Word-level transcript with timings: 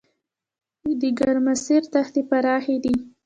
د 0.99 1.01
ګرمسیر 1.19 1.81
دښتې 1.93 2.21
پراخې 2.29 2.77
دي 2.83 2.95